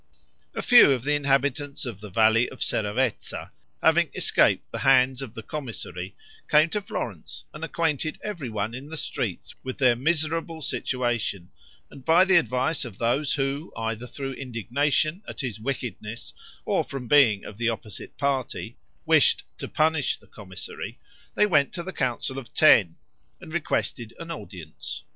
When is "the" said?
1.03-1.13, 1.99-2.09, 4.71-4.79, 5.35-5.43, 8.89-8.97, 12.25-12.37, 17.57-17.69, 20.17-20.25, 21.83-21.93